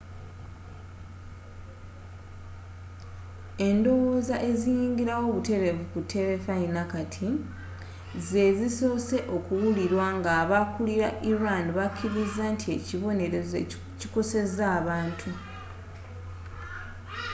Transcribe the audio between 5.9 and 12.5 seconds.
ku terefayina kati zeezisoose okuwulirwa ng'aba kulila iran bakiriza